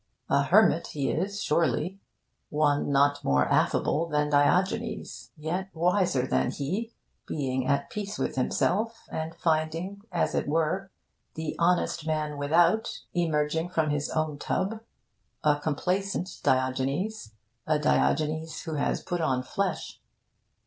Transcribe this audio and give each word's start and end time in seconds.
A 0.31 0.41
hermit 0.41 0.87
he 0.87 1.11
is, 1.11 1.43
surely; 1.43 1.99
one 2.49 2.91
not 2.91 3.23
more 3.23 3.47
affable 3.47 4.07
than 4.07 4.31
Diogenes, 4.31 5.29
yet 5.37 5.69
wiser 5.75 6.25
than 6.25 6.49
he, 6.49 6.91
being 7.27 7.67
at 7.67 7.91
peace 7.91 8.17
with 8.17 8.35
himself 8.35 9.07
and 9.11 9.35
finding 9.35 10.01
(as 10.11 10.33
it 10.33 10.47
were) 10.47 10.89
the 11.35 11.55
honest 11.59 12.07
man 12.07 12.39
without 12.39 13.01
emerging 13.13 13.69
from 13.69 13.91
his 13.91 14.09
own 14.09 14.39
tub; 14.39 14.81
a 15.43 15.59
complacent 15.59 16.39
Diogenes; 16.41 17.33
a 17.67 17.77
Diogenes 17.77 18.63
who 18.63 18.73
has 18.73 19.03
put 19.03 19.21
on 19.21 19.43
flesh. 19.43 20.01